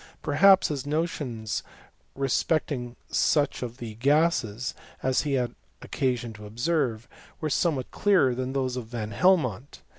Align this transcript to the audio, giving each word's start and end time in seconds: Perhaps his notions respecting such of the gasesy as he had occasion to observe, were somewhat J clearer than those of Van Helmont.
Perhaps 0.23 0.69
his 0.69 0.83
notions 0.87 1.61
respecting 2.15 2.95
such 3.11 3.61
of 3.61 3.77
the 3.77 3.93
gasesy 3.97 4.73
as 5.03 5.21
he 5.21 5.33
had 5.33 5.53
occasion 5.83 6.33
to 6.33 6.47
observe, 6.47 7.07
were 7.39 7.51
somewhat 7.51 7.91
J 7.91 7.99
clearer 8.01 8.33
than 8.33 8.53
those 8.53 8.75
of 8.75 8.87
Van 8.87 9.11
Helmont. 9.11 9.83